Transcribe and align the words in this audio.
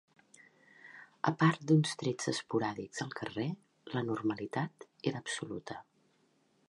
...a 1.31 1.33
part 1.43 1.67
d'uns 1.71 1.93
trets 2.03 2.31
esporàdics 2.31 3.03
al 3.05 3.13
carrer 3.19 3.47
la 3.97 4.03
normalitat 4.09 4.89
era 5.13 5.23
absoluta 5.27 5.79